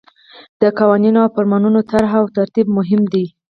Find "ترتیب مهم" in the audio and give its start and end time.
2.37-3.01